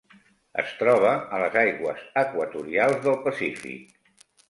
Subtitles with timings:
[0.63, 4.29] Es troba a les aigües equatorials del Pacífic.